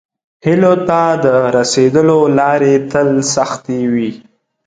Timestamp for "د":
1.23-1.25